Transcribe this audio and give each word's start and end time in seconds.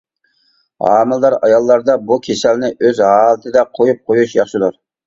ھامىلىدار 0.85 1.35
ئاياللاردا 1.49 1.99
بۇ 2.09 2.19
كېسەلنى 2.29 2.75
ئۆز 2.81 3.07
ھالىتىدە 3.11 3.69
قويۇپ 3.79 4.07
قويۇش 4.11 4.41
ياخشىدۇر. 4.43 4.81